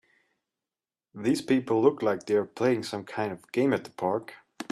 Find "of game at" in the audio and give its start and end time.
3.31-3.83